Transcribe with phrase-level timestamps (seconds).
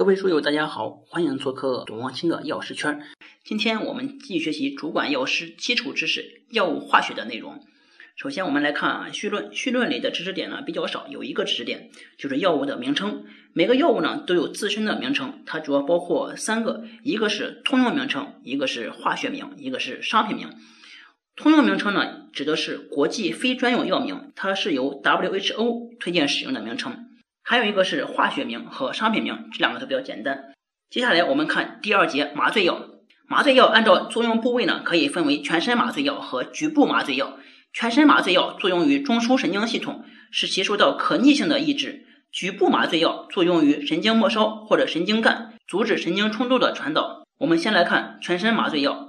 [0.00, 3.02] 各位书友，大家好，欢迎做客董望清的药师圈。
[3.44, 7.62] 今天我们继续学习主管药师基础知识、药物化学的内容。
[8.16, 9.54] 首先，我们来看啊序论。
[9.54, 13.26] 序论里的知识点呢比较少，有一个知识点就是药物的名称。
[13.52, 20.48] 每个药物呢都有自身的名称，它主要包括三个：一个是通用名称，一个是化学名，一个是商品名。
[21.36, 27.09] 通用名称呢指的是国际非专用药名，它是由 WHO 推荐使用的名称。
[27.42, 30.52] 还有一个是化学名和商品名，这两个都比较简单。
[30.88, 32.82] 接下来我们看第二节麻醉药。
[33.28, 37.38] 麻醉药按照作用部位呢，可以分为全身麻醉药和局部麻醉药。
[37.72, 47.24] 全身麻醉药作用于中枢神经系统，使其受到可逆性的抑制；局部麻醉药作用于神经末梢或者神经干，阻止神经冲动的传导。
[47.38, 49.08] 我们先来看全身麻醉药。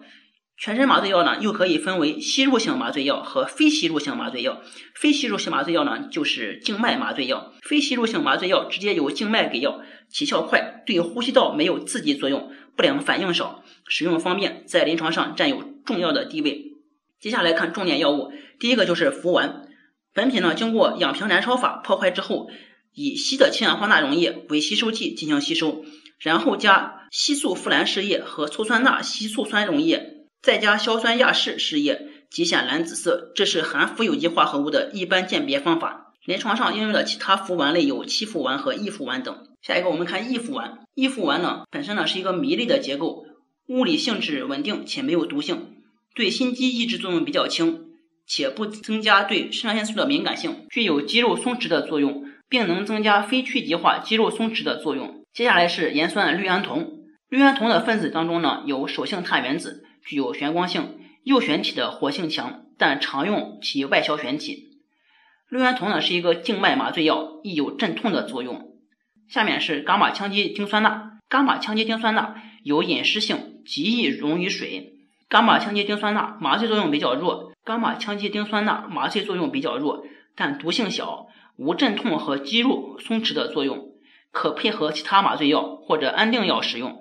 [0.63, 4.61] 全身麻醉药呢，又可以分为吸入性麻醉药和非吸入性麻醉药。
[4.93, 7.51] 非吸入性麻醉药呢，就是静脉麻醉药。
[7.63, 16.73] 非吸入性麻醉药直接由静脉给药，起效快，对呼吸道没有刺激作用，不良反应少，使用方便，在临床上占有重要的地位。
[17.19, 19.63] 接下来看重点药物，第一个就是氟烷。
[20.13, 22.51] 本品呢，经过氧平燃烧法破坏之后，
[22.93, 25.83] 以稀的氢氧化钠溶液为吸收剂进行吸收，
[26.19, 33.31] 然后加硒素呋蓝试液和醋酸钠硒醋酸溶液，再加硝酸亚势试液，即显蓝紫色。
[33.35, 36.13] 这是含氟有机化合物的一般鉴别方法。
[36.25, 39.47] 临床上应用的其他氟烷类有七氟烷和异氟烷等。
[39.61, 40.79] 下一个我们看异氟烷。
[40.95, 43.25] 异氟烷呢，本身呢是一个醚类的结构，
[43.67, 45.77] 物理性质稳定且没有毒性。
[46.13, 47.85] 对心肌抑制作用比较轻，
[48.25, 55.23] 且不增加对肾上腺素的敏感性，具有肌肉松弛的作用，并能增加非去极化肌肉松弛的作用。
[55.33, 64.69] 接下来是盐酸氯胺酮，氯胺酮的分子当中呢有手性碳原子，具有旋光性，右旋体的活性强，但常用其外消旋体。
[65.49, 68.71] 氯胺酮呢是一个静脉麻醉药，易有镇痛的作用。
[69.27, 74.93] 下面是伽马羟基丁酸钠，伽马羟基丁酸钠有隐湿性，极易溶于水。
[75.29, 80.05] 伽马羟基丁酸钠麻醉作用比较弱，伽马羟基丁酸钠麻醉作用比较弱，
[80.35, 81.27] 但毒性小，
[81.57, 83.91] 无镇痛和肌肉松弛的作用，
[84.31, 87.00] 可配合其他麻醉药或者安定药使用，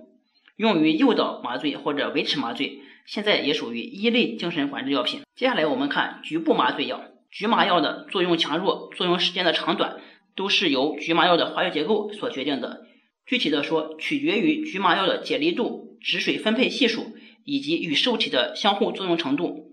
[0.60, 2.80] 用于诱导麻醉或者维持麻醉。
[3.06, 5.22] 现在也属于一类精神管制药品。
[5.34, 9.96] 接下来我们看局部麻醉药，局麻药的作用强弱、作用时间的长短，
[10.36, 12.86] 都是由局麻药的化学结构所决定的。
[13.24, 17.16] 具体的说，取决于局麻药的解离度、脂水分配系数。
[17.46, 19.72] 以及与受体的相互作用程度，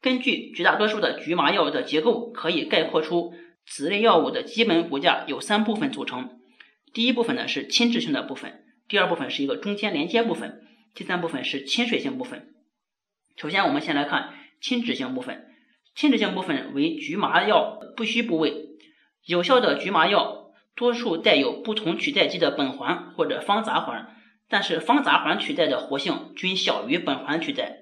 [0.00, 3.34] 根据绝大多数的局麻药的结构，可以概括出
[3.66, 6.40] 此类药物的基本骨架由三部分组成。
[6.94, 10.62] 第一部分呢是亲脂性的部分，第二部分是一个中间连接部分，
[10.94, 12.54] 第三部分是亲水性部分。
[13.36, 15.46] 首先，我们先来看亲脂性部分。
[15.94, 18.66] 亲脂性部分为局麻药不需部位，
[19.24, 24.10] 有效的局麻药多数带有不同取代基的苯环或者芳杂环。
[24.48, 27.78] 但是芳杂环取代的活性均小于苯环取代。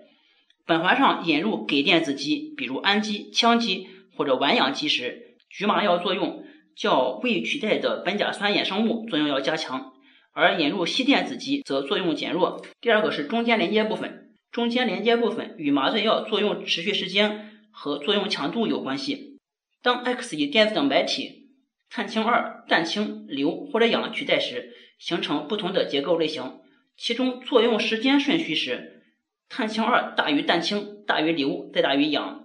[0.66, 6.44] 苯环上引入给电子基，比如氨基、羟基或者烷氧基时，局麻药作用
[6.76, 9.92] 较未取代的苯甲酸衍生物作用要加强；
[10.32, 12.64] 而引入吸电子基则作用减弱。
[12.80, 19.38] 第二个是中间连接部分，中间连接部分与麻醉药作用持续时间和作用强度有关系。
[19.82, 21.50] 当 X 以电子等白体
[21.90, 26.60] 碳氢二、氮氢、硫或者氧取代时，形成不同的结构类型。
[26.96, 29.02] 其中作用时间顺序是
[29.48, 32.44] 碳氢二大于氮氢大于硫再大于氧，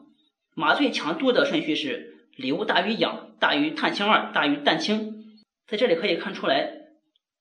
[0.56, 5.38] 麻醉强度的顺序是硫大于氧大于碳氢二大于氮氢。
[5.68, 6.77] 在这里可以看出来，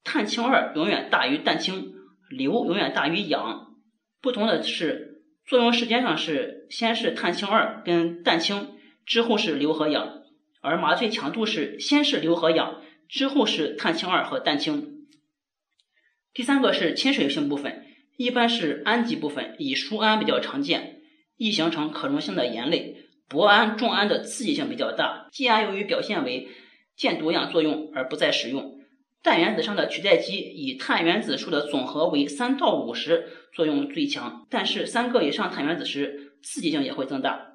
[0.06, 1.93] 碳氢二永远大于氮氢，
[2.31, 3.75] 硫永远大于氧。
[4.22, 8.69] 不同的是，作用时间上是先是碳氢二跟氮氢，
[9.05, 10.22] 之后是硫和氧，
[10.62, 15.09] 而麻醉强度是先是硫和氧，之后是碳氢二和氮氢。
[16.33, 17.84] 第三个是亲水性部分，
[18.16, 21.00] 一般是氨基部分，以疏氨比较常见，
[21.37, 23.09] 易形成可溶性的盐类。
[23.28, 26.47] 铂胺、重胺的刺激性比较大，季胺由于表现为
[26.95, 28.75] 箭毒样作用而不再使用。
[29.26, 37.54] 氮原子上的取代基以碳原子数的总和为三到五时，作用最强，但是三个以上碳原子时，刺激性也会增大。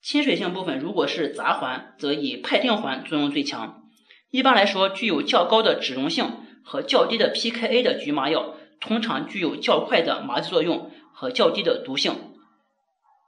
[0.00, 3.82] 亲水性部分如果是杂环，则以哌啶环作用最强。
[4.30, 6.30] 一般来说，具有较高的脂溶性。
[6.62, 12.12] 和较低的 pKa 的局麻药通常具有较快的麻醉作用和较低的毒性。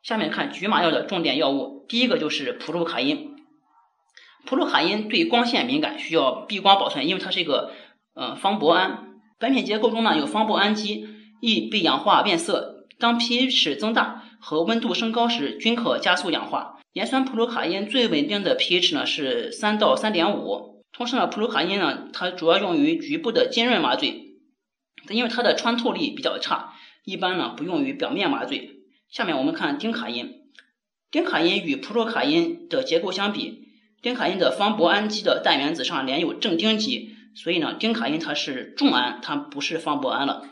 [0.03, 3.32] 下面看局麻药的重点药物，第一个就是普鲁卡因。
[4.45, 7.73] 普鲁卡因对光线敏感，需要避光保存，因为它是一个
[8.15, 9.21] 呃芳铂胺。
[9.39, 11.07] 本品结构中呢有芳铂氨基，
[11.41, 12.87] 易被氧化变色。
[12.99, 16.79] 当 pH 增大和温度升高时，均可加速氧化。
[16.93, 20.83] 盐酸普鲁卡因最稳定的 pH 呢是三到三点五。
[20.93, 24.35] 同时呢，普鲁卡因呢，它主要用于局部的浸润麻醉，
[25.09, 26.75] 因为它的穿透力比较差，
[27.05, 28.83] 一般呢不用于表面麻醉。
[29.09, 30.43] 下面我们看丁卡因，
[31.11, 33.62] 丁卡因与普鲁卡因的结构相比，
[34.03, 40.43] 丁卡因的方铂氨基的氮原子上连有正丁基，所以呢，丁卡因它是重氨，它不是方铂胺了。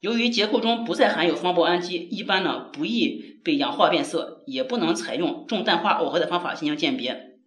[0.00, 7.38] 由于结构中不再含有方铂氨基，一般呢不易被氧化变色，也不能采用重氮化耦合的方法进行鉴别。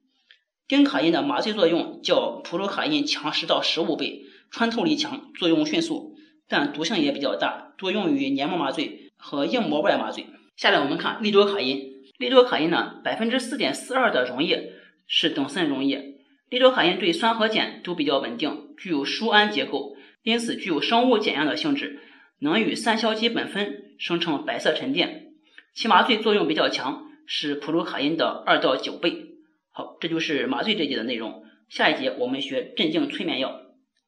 [0.66, 6.16] 丁卡因的麻醉作用较普鲁卡因强十到十五倍，穿透力强，作用迅速，
[6.48, 10.26] 但毒性也比较大，多用于黏膜麻醉和硬膜外麻醉。
[10.56, 11.82] 下来我们看利多卡因，
[12.18, 14.72] 利多卡因呢，百分之四点四二的溶液
[15.08, 16.16] 是等渗溶液。
[16.50, 22.00] 利多卡因对酸和碱都比较稳定，具有疏氨结构，因此具有生物碱样的性质，
[22.40, 25.34] 能与三硝基苯酚生成白色沉淀，
[25.74, 29.32] 其麻醉作用比较强，是普鲁卡因的二到九倍。
[29.72, 31.44] 好，这就是麻醉这节的内容。
[31.68, 33.62] 下一节我们学镇静催眠药。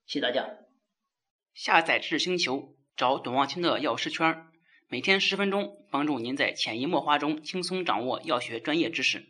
[0.06, 0.48] 谢谢大家。
[1.54, 4.46] 下载知识星球，找董望清的药师圈，
[4.88, 9.26] 每天十分钟，帮助您在潜移默化中轻松掌握药学专业知识。